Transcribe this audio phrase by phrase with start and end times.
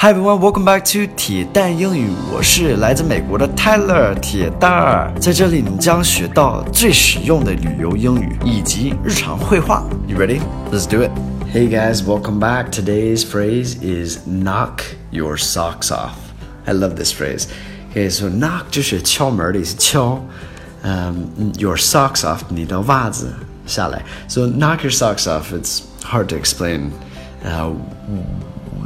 [0.00, 2.08] Hi everyone, welcome back to 铁蛋英语。
[2.32, 9.82] 我是来自美国的 Tyler 铁蛋儿，在这里你将学到最实用的旅游英语以及日常会话。
[10.06, 10.40] You ready?
[10.70, 11.10] Let's do it.
[11.52, 12.70] Hey guys, welcome back.
[12.70, 16.12] Today's phrase is knock your socks off.
[16.64, 17.46] I love this phrase.
[17.92, 20.24] Okay, so knock 就是敲门的意思，敲。
[20.82, 23.34] 嗯、um,，your socks off 你的袜子
[23.66, 24.04] 下来。
[24.28, 25.52] So knock your socks off.
[25.52, 26.92] It's hard to explain.
[27.44, 27.72] Uh,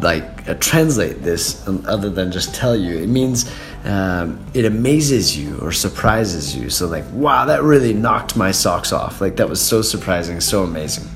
[0.00, 2.98] like uh, translate this other than just tell you.
[2.98, 3.50] It means
[3.84, 6.70] um, it amazes you or surprises you.
[6.70, 9.20] So like, wow, that really knocked my socks off.
[9.20, 11.08] Like that was so surprising, so amazing.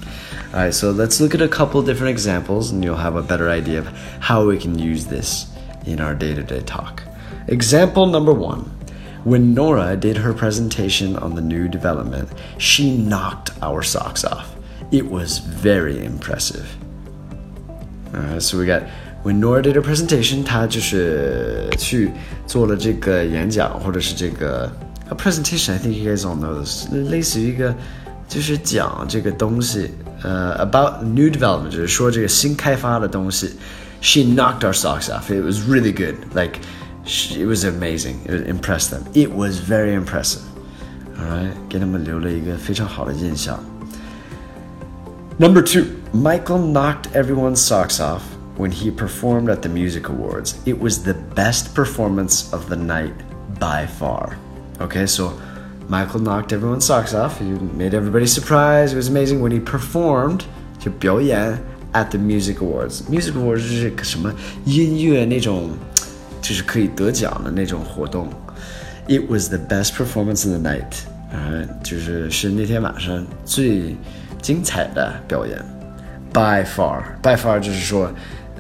[0.49, 3.51] All right, so let's look at a couple different examples, and you'll have a better
[3.51, 3.87] idea of
[4.21, 5.47] how we can use this
[5.85, 7.03] in our day-to-day talk.
[7.49, 8.63] Example number one.
[9.25, 14.57] When Nora did her presentation on the new development, she knocked our socks off.
[14.91, 16.77] It was very impressive
[18.14, 18.84] Uh, so we got
[19.24, 22.12] when Nora did a presentation，她就是去
[22.46, 24.72] 做了这个演讲，或者是这个
[25.10, 27.74] a presentation。I think you guys all know this，类似于一个
[28.28, 29.90] 就是讲这个东西，
[30.22, 33.52] 呃、uh,，about new development，就是说这个新开发的东西。
[34.02, 35.32] She knocked our socks off.
[35.32, 36.16] It was really good.
[36.36, 36.60] Like,
[37.06, 38.16] she, it was amazing.
[38.26, 39.04] It impressed them.
[39.14, 40.42] It was very impressive.
[41.18, 43.64] All right，给他们留了一个非常好的印象。
[45.40, 48.24] Number two, Michael knocked everyone's socks off
[48.56, 50.62] when he performed at the music awards.
[50.66, 53.16] It was the best performance of the night
[53.60, 54.38] by far.
[54.80, 55.34] Okay, so
[55.88, 57.40] Michael knocked everyone's socks off.
[57.40, 58.94] He made everybody surprised.
[58.94, 60.46] It was amazing when he performed
[60.78, 61.58] 就表演
[61.94, 63.02] at the music awards.
[63.10, 64.32] Music awards 就是什么
[64.66, 65.72] 音乐那种，
[66.44, 68.30] 就是可以得奖的那种活动。
[69.08, 70.94] It was the best performance of the night.
[71.32, 73.96] 啊，就是是那天晚上最。
[74.42, 75.58] 精彩的表演，
[76.34, 78.12] by far，by far 就是说，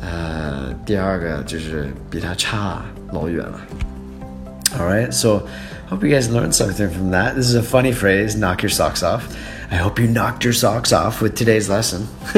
[0.02, 3.60] 呃，第二个就是比他差老远了。
[4.78, 5.48] All right, so
[5.90, 7.36] hope you guys learned something from that.
[7.36, 9.24] This is a funny phrase, knock your socks off.
[9.70, 12.08] I hope you knocked your socks off with today's lesson.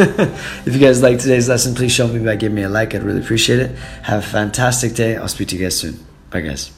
[0.65, 2.95] if you guys like today's lesson, please show me by giving me a like.
[2.95, 3.71] I'd really appreciate it.
[4.03, 5.17] Have a fantastic day.
[5.17, 5.99] I'll speak to you guys soon.
[6.29, 6.71] Bye, guys.